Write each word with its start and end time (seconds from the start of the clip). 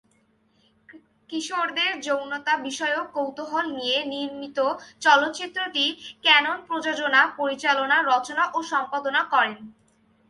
কিশোরদের 1.29 1.91
যৌনতা 2.01 2.53
বিষয়ক 2.67 3.05
কৌতূহল 3.13 3.65
নিয়ে 3.71 3.97
নির্মিত 4.05 4.57
চলচ্চিত্রটি 5.01 5.85
ক্যানন 6.23 6.57
প্রযোজনা, 6.67 7.21
পরিচালনা, 7.39 7.97
রচনা 8.11 8.43
ও 8.53 8.59
সম্পাদনা 8.71 9.21
করেন। 9.33 9.59